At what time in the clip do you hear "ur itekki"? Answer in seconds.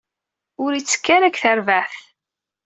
0.63-1.11